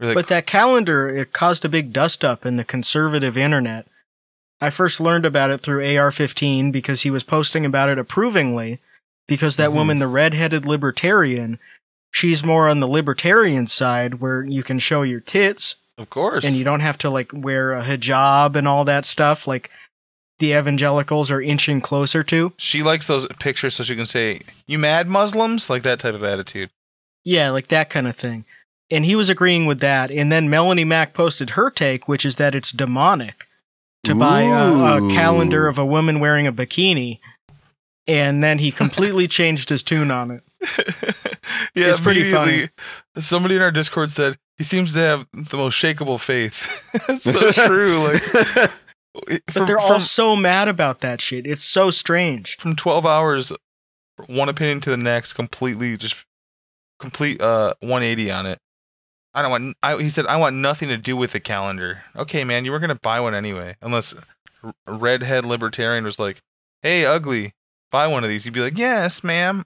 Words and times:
Like, 0.00 0.14
but 0.14 0.28
that 0.28 0.46
calendar, 0.46 1.08
it 1.08 1.32
caused 1.32 1.64
a 1.64 1.68
big 1.68 1.92
dust 1.92 2.24
up 2.24 2.46
in 2.46 2.56
the 2.56 2.64
conservative 2.64 3.36
internet. 3.36 3.86
I 4.60 4.70
first 4.70 5.00
learned 5.00 5.24
about 5.26 5.50
it 5.50 5.60
through 5.60 5.82
AR15 5.82 6.70
because 6.72 7.02
he 7.02 7.10
was 7.10 7.22
posting 7.24 7.64
about 7.64 7.88
it 7.88 7.98
approvingly. 7.98 8.78
Because 9.26 9.56
that 9.56 9.70
Mhm. 9.70 9.74
woman, 9.74 9.98
the 9.98 10.06
redheaded 10.06 10.64
libertarian, 10.64 11.58
she's 12.10 12.42
more 12.44 12.68
on 12.68 12.80
the 12.80 12.88
libertarian 12.88 13.66
side 13.66 14.14
where 14.20 14.42
you 14.42 14.62
can 14.62 14.78
show 14.78 15.02
your 15.02 15.20
tits 15.20 15.76
of 15.98 16.08
course. 16.08 16.44
and 16.44 16.54
you 16.56 16.64
don't 16.64 16.80
have 16.80 16.96
to 16.98 17.10
like 17.10 17.30
wear 17.34 17.72
a 17.72 17.82
hijab 17.82 18.56
and 18.56 18.66
all 18.66 18.84
that 18.86 19.04
stuff 19.04 19.46
like 19.46 19.70
the 20.38 20.52
evangelicals 20.52 21.30
are 21.30 21.42
inching 21.42 21.80
closer 21.82 22.22
to. 22.24 22.52
she 22.56 22.82
likes 22.82 23.06
those 23.06 23.26
pictures 23.38 23.74
so 23.74 23.82
she 23.84 23.96
can 23.96 24.06
say, 24.06 24.40
"You 24.66 24.78
mad 24.78 25.08
Muslims?" 25.08 25.68
Like 25.68 25.82
that 25.82 25.98
type 25.98 26.14
of 26.14 26.22
attitude. 26.24 26.70
Yeah, 27.24 27.50
like 27.50 27.68
that 27.68 27.90
kind 27.90 28.06
of 28.08 28.16
thing. 28.16 28.44
And 28.90 29.04
he 29.04 29.14
was 29.14 29.28
agreeing 29.28 29.66
with 29.66 29.80
that. 29.80 30.10
And 30.10 30.32
then 30.32 30.48
Melonie 30.48 30.86
Mac 30.86 31.12
posted 31.12 31.50
her 31.50 31.70
take, 31.70 32.08
which 32.08 32.24
is 32.24 32.36
that 32.36 32.54
it's 32.54 32.72
demonic 32.72 33.46
to 34.04 34.14
buy 34.14 34.42
a, 34.42 34.96
a 35.04 35.10
calendar 35.10 35.66
of 35.68 35.76
a 35.78 35.84
woman 35.84 36.20
wearing 36.20 36.46
a 36.46 36.52
bikini. 36.52 37.18
And 38.06 38.42
then 38.42 38.58
he 38.58 38.70
completely 38.70 39.28
changed 39.28 39.68
his 39.68 39.82
tune 39.82 40.10
on 40.10 40.30
it. 40.30 40.42
yeah, 41.74 41.88
It's 41.90 42.00
pretty 42.00 42.30
funny. 42.32 42.70
Somebody 43.18 43.56
in 43.56 43.62
our 43.62 43.70
Discord 43.70 44.10
said 44.10 44.38
he 44.56 44.64
seems 44.64 44.94
to 44.94 44.98
have 45.00 45.26
the 45.32 45.56
most 45.58 45.74
shakable 45.74 46.18
faith. 46.18 46.66
It's 47.08 47.24
so 47.24 47.52
true. 47.66 48.04
Like, 48.08 48.22
But 49.12 49.52
from, 49.52 49.66
they're 49.66 49.78
all 49.78 49.88
from, 49.88 50.00
so 50.00 50.34
mad 50.34 50.68
about 50.68 51.00
that 51.00 51.20
shit. 51.20 51.46
It's 51.46 51.64
so 51.64 51.90
strange. 51.90 52.56
from 52.56 52.74
twelve 52.76 53.04
hours, 53.04 53.52
one 54.26 54.48
opinion 54.48 54.80
to 54.82 54.90
the 54.90 54.96
next, 54.96 55.34
completely 55.34 55.96
just 55.96 56.16
complete 57.00 57.40
uh 57.40 57.74
180 57.80 58.30
on 58.30 58.46
it. 58.46 58.58
I 59.38 59.42
don't 59.42 59.50
want. 59.52 59.76
I, 59.84 60.02
he 60.02 60.10
said 60.10 60.26
I 60.26 60.36
want 60.36 60.56
nothing 60.56 60.88
to 60.88 60.96
do 60.96 61.16
with 61.16 61.30
the 61.30 61.38
calendar. 61.38 62.02
Okay, 62.16 62.42
man, 62.42 62.64
you 62.64 62.72
were 62.72 62.80
gonna 62.80 62.96
buy 62.96 63.20
one 63.20 63.36
anyway, 63.36 63.76
unless 63.80 64.12
redhead 64.84 65.46
libertarian 65.46 66.02
was 66.02 66.18
like, 66.18 66.42
"Hey, 66.82 67.04
ugly, 67.04 67.52
buy 67.92 68.08
one 68.08 68.24
of 68.24 68.30
these." 68.30 68.44
You'd 68.44 68.54
be 68.54 68.60
like, 68.60 68.76
"Yes, 68.76 69.22
ma'am." 69.22 69.64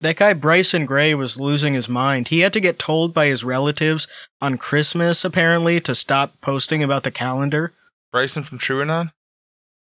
That 0.00 0.16
guy 0.16 0.32
Bryson 0.32 0.84
Gray 0.84 1.14
was 1.14 1.38
losing 1.38 1.74
his 1.74 1.88
mind. 1.88 2.26
He 2.28 2.40
had 2.40 2.52
to 2.54 2.60
get 2.60 2.80
told 2.80 3.14
by 3.14 3.26
his 3.26 3.44
relatives 3.44 4.08
on 4.40 4.58
Christmas, 4.58 5.24
apparently, 5.24 5.80
to 5.82 5.94
stop 5.94 6.32
posting 6.40 6.82
about 6.82 7.04
the 7.04 7.12
calendar. 7.12 7.72
Bryson 8.10 8.42
from 8.42 8.58
TrueAnon. 8.58 9.12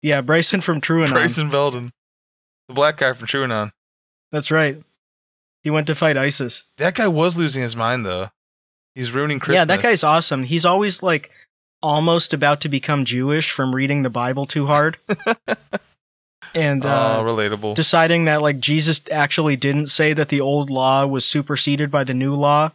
Yeah, 0.01 0.21
Bryson 0.21 0.61
from 0.61 0.81
TrueAnon. 0.81 1.11
Bryson 1.11 1.51
Belden, 1.51 1.91
the 2.67 2.73
black 2.73 2.97
guy 2.97 3.13
from 3.13 3.27
TrueAnon. 3.27 3.73
That's 4.31 4.49
right. 4.49 4.81
He 5.61 5.69
went 5.69 5.85
to 5.85 5.93
fight 5.93 6.17
ISIS. 6.17 6.63
That 6.77 6.95
guy 6.95 7.07
was 7.07 7.37
losing 7.37 7.61
his 7.61 7.75
mind 7.75 8.07
though. 8.07 8.29
He's 8.95 9.11
ruining 9.11 9.39
Christmas. 9.39 9.55
Yeah, 9.55 9.65
that 9.65 9.81
guy's 9.81 10.03
awesome. 10.03 10.43
He's 10.43 10.65
always 10.65 11.01
like 11.01 11.31
almost 11.81 12.33
about 12.33 12.61
to 12.61 12.69
become 12.69 13.05
Jewish 13.05 13.51
from 13.51 13.73
reading 13.73 14.03
the 14.03 14.09
Bible 14.09 14.45
too 14.45 14.67
hard. 14.67 14.97
and 16.55 16.85
uh, 16.85 17.19
oh, 17.19 17.23
relatable. 17.23 17.75
deciding 17.75 18.25
that 18.25 18.41
like 18.41 18.59
Jesus 18.59 19.01
actually 19.11 19.55
didn't 19.55 19.87
say 19.87 20.13
that 20.13 20.29
the 20.29 20.41
old 20.41 20.69
law 20.69 21.05
was 21.05 21.25
superseded 21.25 21.89
by 21.89 22.03
the 22.03 22.13
new 22.13 22.35
law. 22.35 22.71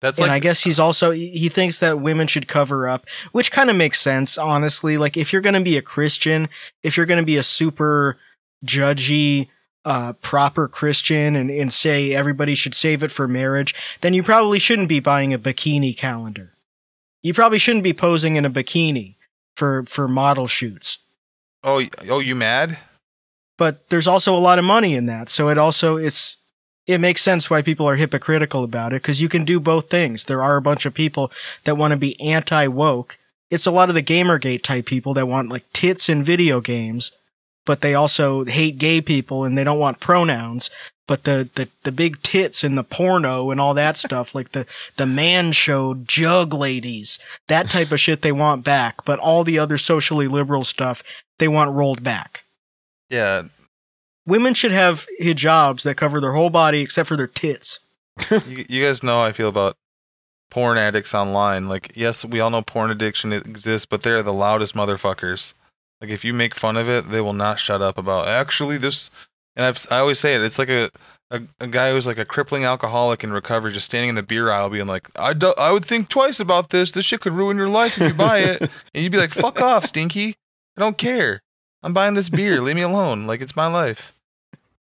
That's 0.00 0.18
and 0.18 0.28
like 0.28 0.36
I 0.36 0.38
guess 0.38 0.62
he's 0.62 0.80
also 0.80 1.10
he 1.10 1.48
thinks 1.48 1.78
that 1.80 2.00
women 2.00 2.26
should 2.26 2.48
cover 2.48 2.88
up, 2.88 3.06
which 3.32 3.52
kind 3.52 3.68
of 3.68 3.76
makes 3.76 4.00
sense, 4.00 4.38
honestly. 4.38 4.96
Like 4.96 5.16
if 5.16 5.32
you're 5.32 5.42
going 5.42 5.54
to 5.54 5.60
be 5.60 5.76
a 5.76 5.82
Christian, 5.82 6.48
if 6.82 6.96
you're 6.96 7.06
going 7.06 7.20
to 7.20 7.26
be 7.26 7.36
a 7.36 7.42
super 7.42 8.16
judgy, 8.64 9.48
uh, 9.84 10.12
proper 10.14 10.68
Christian 10.68 11.36
and, 11.36 11.50
and 11.50 11.72
say 11.72 12.12
everybody 12.12 12.54
should 12.54 12.74
save 12.74 13.02
it 13.02 13.10
for 13.10 13.26
marriage, 13.26 13.74
then 14.00 14.14
you 14.14 14.22
probably 14.22 14.58
shouldn't 14.58 14.88
be 14.88 15.00
buying 15.00 15.32
a 15.32 15.38
bikini 15.38 15.96
calendar. 15.96 16.52
You 17.22 17.34
probably 17.34 17.58
shouldn't 17.58 17.84
be 17.84 17.92
posing 17.92 18.36
in 18.36 18.44
a 18.44 18.50
bikini 18.50 19.16
for 19.56 19.84
for 19.84 20.08
model 20.08 20.46
shoots. 20.46 20.98
oh, 21.62 21.84
oh, 22.08 22.20
you 22.20 22.34
mad? 22.34 22.78
But 23.58 23.88
there's 23.90 24.06
also 24.06 24.34
a 24.34 24.40
lot 24.40 24.58
of 24.58 24.64
money 24.64 24.94
in 24.94 25.06
that, 25.06 25.28
so 25.28 25.50
it 25.50 25.58
also 25.58 25.96
it's 25.96 26.36
it 26.86 26.98
makes 26.98 27.22
sense 27.22 27.50
why 27.50 27.62
people 27.62 27.86
are 27.86 27.96
hypocritical 27.96 28.64
about 28.64 28.92
it 28.92 29.02
because 29.02 29.20
you 29.20 29.28
can 29.28 29.44
do 29.44 29.60
both 29.60 29.90
things. 29.90 30.24
There 30.24 30.42
are 30.42 30.56
a 30.56 30.62
bunch 30.62 30.86
of 30.86 30.94
people 30.94 31.30
that 31.64 31.76
want 31.76 31.92
to 31.92 31.98
be 31.98 32.20
anti 32.20 32.66
woke. 32.68 33.18
It's 33.50 33.66
a 33.66 33.70
lot 33.70 33.88
of 33.88 33.94
the 33.94 34.02
Gamergate 34.02 34.62
type 34.62 34.86
people 34.86 35.12
that 35.14 35.28
want 35.28 35.50
like 35.50 35.70
tits 35.72 36.08
in 36.08 36.22
video 36.22 36.60
games, 36.60 37.12
but 37.66 37.80
they 37.80 37.94
also 37.94 38.44
hate 38.44 38.78
gay 38.78 39.00
people 39.00 39.44
and 39.44 39.56
they 39.56 39.64
don't 39.64 39.78
want 39.78 40.00
pronouns. 40.00 40.70
But 41.06 41.24
the, 41.24 41.48
the, 41.56 41.68
the 41.82 41.90
big 41.90 42.22
tits 42.22 42.62
in 42.62 42.76
the 42.76 42.84
porno 42.84 43.50
and 43.50 43.60
all 43.60 43.74
that 43.74 43.98
stuff, 43.98 44.34
like 44.34 44.52
the, 44.52 44.66
the 44.96 45.06
man 45.06 45.52
show 45.52 45.94
jug 45.94 46.54
ladies, 46.54 47.18
that 47.48 47.68
type 47.68 47.90
of 47.90 48.00
shit 48.00 48.22
they 48.22 48.32
want 48.32 48.64
back. 48.64 49.04
But 49.04 49.18
all 49.18 49.44
the 49.44 49.58
other 49.58 49.78
socially 49.78 50.28
liberal 50.28 50.64
stuff, 50.64 51.02
they 51.38 51.48
want 51.48 51.74
rolled 51.74 52.04
back. 52.04 52.44
Yeah, 53.08 53.44
Women 54.26 54.54
should 54.54 54.70
have 54.70 55.08
hijabs 55.20 55.82
that 55.82 55.96
cover 55.96 56.20
their 56.20 56.34
whole 56.34 56.50
body 56.50 56.80
except 56.80 57.08
for 57.08 57.16
their 57.16 57.26
tits. 57.26 57.80
you, 58.30 58.64
you 58.68 58.84
guys 58.84 59.02
know 59.02 59.18
how 59.18 59.24
I 59.24 59.32
feel 59.32 59.48
about 59.48 59.76
porn 60.50 60.78
addicts 60.78 61.14
online. 61.14 61.68
Like, 61.68 61.92
yes, 61.96 62.24
we 62.24 62.38
all 62.38 62.50
know 62.50 62.62
porn 62.62 62.90
addiction 62.90 63.32
exists, 63.32 63.86
but 63.86 64.02
they're 64.02 64.22
the 64.22 64.32
loudest 64.32 64.74
motherfuckers. 64.74 65.54
Like, 66.00 66.10
if 66.10 66.24
you 66.24 66.32
make 66.32 66.54
fun 66.54 66.76
of 66.76 66.88
it, 66.88 67.10
they 67.10 67.20
will 67.20 67.32
not 67.32 67.58
shut 67.58 67.82
up 67.82 67.98
about 67.98 68.26
actually 68.28 68.78
this. 68.78 69.10
And 69.56 69.66
I've, 69.66 69.86
I 69.90 69.98
always 69.98 70.18
say 70.18 70.34
it. 70.34 70.40
It's 70.40 70.58
like 70.58 70.70
a, 70.70 70.90
a 71.30 71.42
a 71.60 71.66
guy 71.66 71.92
who's 71.92 72.06
like 72.06 72.18
a 72.18 72.24
crippling 72.24 72.64
alcoholic 72.64 73.22
in 73.22 73.32
recovery, 73.32 73.72
just 73.72 73.86
standing 73.86 74.08
in 74.08 74.14
the 74.14 74.22
beer 74.22 74.50
aisle, 74.50 74.70
being 74.70 74.86
like, 74.86 75.08
I 75.16 75.34
do, 75.34 75.52
I 75.58 75.72
would 75.72 75.84
think 75.84 76.08
twice 76.08 76.40
about 76.40 76.70
this. 76.70 76.92
This 76.92 77.04
shit 77.04 77.20
could 77.20 77.32
ruin 77.32 77.56
your 77.56 77.68
life 77.68 78.00
if 78.00 78.08
you 78.08 78.14
buy 78.14 78.38
it. 78.38 78.60
and 78.94 79.02
you'd 79.02 79.12
be 79.12 79.18
like, 79.18 79.32
fuck 79.32 79.60
off, 79.60 79.86
Stinky. 79.86 80.36
I 80.76 80.80
don't 80.80 80.96
care. 80.96 81.42
I'm 81.82 81.92
buying 81.92 82.14
this 82.14 82.28
beer. 82.28 82.60
Leave 82.60 82.76
me 82.76 82.82
alone. 82.82 83.26
Like 83.26 83.40
it's 83.40 83.56
my 83.56 83.66
life. 83.66 84.14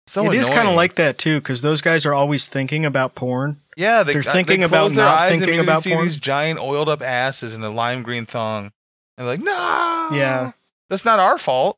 So 0.07 0.29
it 0.29 0.35
is 0.35 0.49
kind 0.49 0.67
of 0.67 0.75
like 0.75 0.95
that 0.95 1.17
too, 1.17 1.39
because 1.39 1.61
those 1.61 1.81
guys 1.81 2.05
are 2.05 2.13
always 2.13 2.45
thinking 2.45 2.85
about 2.85 3.15
porn. 3.15 3.61
Yeah, 3.77 4.03
they, 4.03 4.13
They're 4.13 4.21
uh, 4.21 4.25
they 4.25 4.31
thinking 4.31 4.67
close 4.67 4.91
about 4.91 4.95
not 4.95 5.29
thinking 5.29 5.59
about 5.59 5.83
see 5.83 5.93
porn. 5.93 6.05
these 6.05 6.17
giant 6.17 6.59
oiled 6.59 6.89
up 6.89 7.01
asses 7.01 7.53
in 7.53 7.63
a 7.63 7.69
lime 7.69 8.03
green 8.03 8.25
thong, 8.25 8.71
and 9.17 9.25
they're 9.25 9.25
like, 9.25 9.39
no, 9.39 10.09
Yeah. 10.11 10.51
That's 10.91 11.05
not 11.05 11.17
our 11.19 11.39
fault. 11.39 11.77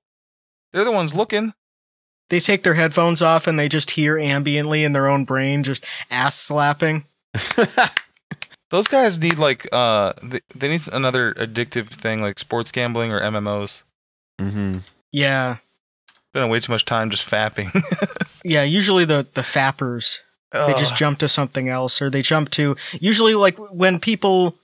They're 0.74 0.84
the 0.84 0.92
ones 0.92 1.14
looking. 1.14 1.54
They 2.30 2.40
take 2.40 2.64
their 2.64 2.74
headphones 2.74 3.22
off 3.22 3.46
and 3.48 3.60
they 3.60 3.70
just 3.70 3.92
hear 3.92 4.16
ambiently 4.16 4.84
in 4.84 4.92
their 4.94 5.08
own 5.08 5.24
brain 5.24 5.62
just 5.64 5.86
ass 6.10 6.36
slapping. 6.38 7.06
Those 8.72 8.88
guys 8.88 9.20
need 9.20 9.38
like 9.38 9.68
uh, 9.72 10.14
they, 10.24 10.40
they 10.56 10.68
need 10.68 10.82
another 10.92 11.34
addictive 11.36 11.90
thing 11.90 12.22
like 12.22 12.40
sports 12.40 12.72
gambling 12.72 13.12
or 13.12 13.22
MMOs. 13.22 13.84
hmm 14.40 14.80
Yeah. 15.12 15.58
Spending 16.32 16.50
way 16.50 16.60
too 16.60 16.72
much 16.72 16.86
time 16.86 17.10
just 17.12 17.30
fapping. 17.30 17.70
Yeah, 18.46 18.64
usually 18.64 19.06
the, 19.06 19.26
the 19.36 19.42
fappers, 19.42 20.18
they 20.52 20.74
just 20.74 20.98
jump 20.98 21.20
to 21.20 21.30
something 21.30 21.70
else 21.70 22.02
or 22.02 22.10
they 22.10 22.22
jump 22.22 22.50
to, 22.52 22.76
usually 23.00 23.36
like 23.36 23.56
when 23.58 24.02
people, 24.02 24.58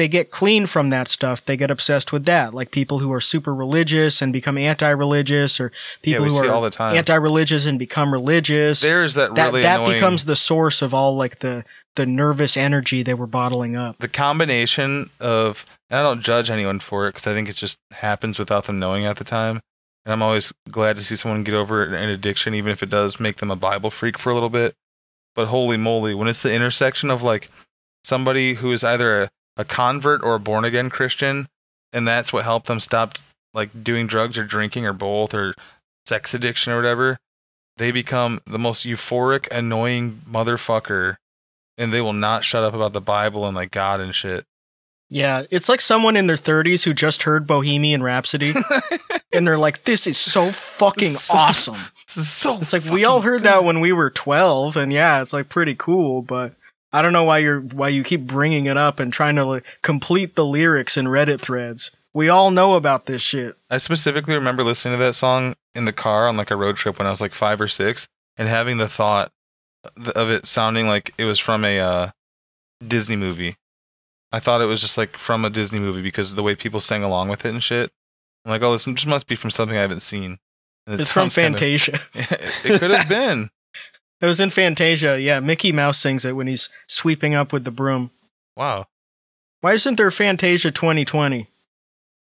they 0.00 0.08
get 0.08 0.30
clean 0.30 0.64
from 0.64 0.88
that 0.88 1.08
stuff, 1.08 1.44
they 1.44 1.58
get 1.58 1.70
obsessed 1.70 2.10
with 2.10 2.24
that. 2.24 2.54
Like 2.54 2.70
people 2.70 3.00
who 3.00 3.12
are 3.12 3.20
super 3.20 3.54
religious 3.54 4.22
and 4.22 4.32
become 4.32 4.56
anti-religious 4.56 5.60
or 5.60 5.72
people 6.00 6.24
we 6.24 6.30
who 6.30 6.38
are 6.38 6.50
all 6.50 6.62
the 6.62 6.70
time. 6.70 6.96
anti-religious 6.96 7.66
and 7.66 7.78
become 7.78 8.10
religious. 8.10 8.80
There's 8.80 9.12
that 9.12 9.34
that 9.34 9.48
really 9.48 9.60
that 9.60 9.80
annoying. 9.80 9.96
becomes 9.96 10.24
the 10.24 10.36
source 10.36 10.80
of 10.80 10.94
all 10.94 11.16
like 11.16 11.40
the 11.40 11.66
the 11.96 12.06
nervous 12.06 12.56
energy 12.56 13.02
they 13.02 13.12
were 13.12 13.26
bottling 13.26 13.76
up. 13.76 13.98
the 13.98 14.08
combination 14.08 15.10
of 15.20 15.66
and 15.90 16.00
I 16.00 16.02
don't 16.02 16.22
judge 16.22 16.48
anyone 16.48 16.80
for 16.80 17.06
it 17.06 17.12
because 17.12 17.26
I 17.26 17.34
think 17.34 17.50
it 17.50 17.56
just 17.56 17.76
happens 17.90 18.38
without 18.38 18.64
them 18.64 18.78
knowing 18.78 19.04
at 19.04 19.18
the 19.18 19.24
time. 19.24 19.60
And 20.06 20.14
I'm 20.14 20.22
always 20.22 20.50
glad 20.70 20.96
to 20.96 21.04
see 21.04 21.16
someone 21.16 21.44
get 21.44 21.52
over 21.52 21.84
an 21.84 22.08
addiction, 22.08 22.54
even 22.54 22.72
if 22.72 22.82
it 22.82 22.88
does 22.88 23.20
make 23.20 23.36
them 23.36 23.50
a 23.50 23.56
Bible 23.56 23.90
freak 23.90 24.16
for 24.16 24.30
a 24.30 24.34
little 24.34 24.48
bit. 24.48 24.74
But 25.36 25.48
holy 25.48 25.76
moly, 25.76 26.14
when 26.14 26.26
it's 26.26 26.42
the 26.42 26.54
intersection 26.54 27.10
of 27.10 27.22
like 27.22 27.50
somebody 28.02 28.54
who 28.54 28.72
is 28.72 28.82
either 28.82 29.24
a, 29.24 29.30
a 29.60 29.64
convert 29.64 30.22
or 30.22 30.34
a 30.36 30.40
born 30.40 30.64
again 30.64 30.88
Christian, 30.90 31.46
and 31.92 32.08
that's 32.08 32.32
what 32.32 32.44
helped 32.44 32.66
them 32.66 32.80
stop 32.80 33.18
like 33.52 33.84
doing 33.84 34.06
drugs 34.06 34.38
or 34.38 34.44
drinking 34.44 34.86
or 34.86 34.92
both 34.92 35.34
or 35.34 35.54
sex 36.06 36.32
addiction 36.34 36.72
or 36.72 36.76
whatever, 36.76 37.18
they 37.76 37.90
become 37.90 38.40
the 38.46 38.58
most 38.58 38.86
euphoric, 38.86 39.48
annoying 39.50 40.22
motherfucker, 40.28 41.16
and 41.76 41.92
they 41.92 42.00
will 42.00 42.12
not 42.12 42.44
shut 42.44 42.64
up 42.64 42.74
about 42.74 42.92
the 42.92 43.00
Bible 43.00 43.46
and 43.46 43.54
like 43.54 43.70
God 43.70 44.00
and 44.00 44.14
shit. 44.14 44.44
Yeah, 45.08 45.42
it's 45.50 45.68
like 45.68 45.80
someone 45.80 46.16
in 46.16 46.28
their 46.28 46.36
30s 46.36 46.84
who 46.84 46.94
just 46.94 47.24
heard 47.24 47.46
Bohemian 47.46 48.00
Rhapsody 48.02 48.54
and 49.32 49.44
they're 49.46 49.58
like, 49.58 49.82
"This 49.84 50.06
is 50.06 50.16
so 50.16 50.52
fucking 50.52 51.14
So- 51.14 51.36
awesome." 51.36 51.76
So. 52.10 52.58
It's 52.60 52.72
like 52.72 52.84
we 52.86 53.04
all 53.04 53.20
heard 53.20 53.42
good. 53.42 53.44
that 53.44 53.62
when 53.64 53.78
we 53.78 53.92
were 53.92 54.10
12 54.10 54.76
and 54.76 54.92
yeah, 54.92 55.22
it's 55.22 55.32
like 55.32 55.48
pretty 55.48 55.76
cool, 55.76 56.22
but 56.22 56.54
I 56.92 57.02
don't 57.02 57.12
know 57.12 57.24
why 57.24 57.38
you're 57.38 57.60
why 57.60 57.88
you 57.88 58.02
keep 58.02 58.22
bringing 58.22 58.66
it 58.66 58.76
up 58.76 58.98
and 59.00 59.12
trying 59.12 59.36
to 59.36 59.44
like, 59.44 59.64
complete 59.82 60.34
the 60.34 60.44
lyrics 60.44 60.96
in 60.96 61.06
Reddit 61.06 61.40
threads. 61.40 61.90
We 62.12 62.28
all 62.28 62.50
know 62.50 62.74
about 62.74 63.06
this 63.06 63.22
shit. 63.22 63.54
I 63.70 63.76
specifically 63.76 64.34
remember 64.34 64.64
listening 64.64 64.98
to 64.98 65.04
that 65.04 65.14
song 65.14 65.54
in 65.76 65.84
the 65.84 65.92
car 65.92 66.26
on 66.26 66.36
like 66.36 66.50
a 66.50 66.56
road 66.56 66.76
trip 66.76 66.98
when 66.98 67.06
I 67.06 67.10
was 67.10 67.20
like 67.20 67.34
five 67.34 67.60
or 67.60 67.68
six, 67.68 68.08
and 68.36 68.48
having 68.48 68.78
the 68.78 68.88
thought 68.88 69.30
of 70.16 70.28
it 70.30 70.46
sounding 70.46 70.88
like 70.88 71.14
it 71.18 71.24
was 71.24 71.38
from 71.38 71.64
a 71.64 71.78
uh, 71.78 72.10
Disney 72.86 73.16
movie. 73.16 73.56
I 74.32 74.40
thought 74.40 74.60
it 74.60 74.66
was 74.66 74.80
just 74.80 74.98
like 74.98 75.16
from 75.16 75.44
a 75.44 75.50
Disney 75.50 75.78
movie 75.78 76.02
because 76.02 76.30
of 76.30 76.36
the 76.36 76.42
way 76.42 76.54
people 76.56 76.80
sang 76.80 77.02
along 77.02 77.28
with 77.28 77.44
it 77.44 77.50
and 77.50 77.62
shit. 77.62 77.90
I'm 78.44 78.50
like, 78.50 78.62
oh, 78.62 78.72
this 78.72 78.84
just 78.84 79.06
must 79.06 79.26
be 79.26 79.36
from 79.36 79.50
something 79.50 79.76
I 79.76 79.80
haven't 79.82 80.00
seen. 80.00 80.38
It 80.86 81.00
It's 81.00 81.10
from 81.10 81.30
sounds 81.30 81.34
kinda- 81.36 81.58
Fantasia. 81.58 82.00
it 82.64 82.80
could 82.80 82.90
have 82.90 83.08
been. 83.08 83.50
It 84.20 84.26
was 84.26 84.40
in 84.40 84.50
Fantasia. 84.50 85.20
Yeah, 85.20 85.40
Mickey 85.40 85.72
Mouse 85.72 85.98
sings 85.98 86.24
it 86.24 86.36
when 86.36 86.46
he's 86.46 86.68
sweeping 86.86 87.34
up 87.34 87.52
with 87.52 87.64
the 87.64 87.70
broom. 87.70 88.10
Wow. 88.56 88.86
Why 89.62 89.72
isn't 89.72 89.96
there 89.96 90.10
Fantasia 90.10 90.70
2020? 90.70 91.48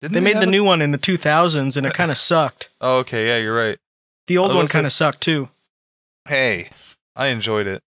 Didn't 0.02 0.14
They 0.14 0.20
made 0.22 0.38
the 0.38 0.42
a- 0.42 0.46
new 0.46 0.64
one 0.64 0.82
in 0.82 0.92
the 0.92 0.98
2000s 0.98 1.76
and 1.76 1.86
it 1.86 1.94
kind 1.94 2.12
of 2.12 2.18
sucked. 2.32 2.70
Oh, 2.80 2.98
okay. 3.00 3.28
Yeah, 3.28 3.38
you're 3.38 3.56
right. 3.56 3.78
The 4.28 4.38
old 4.38 4.54
one 4.56 4.68
kind 4.68 4.86
of 4.86 4.94
sucked 4.94 5.22
too. 5.22 5.50
Hey, 6.28 6.70
I 7.16 7.28
enjoyed 7.28 7.68
it. 7.68 7.82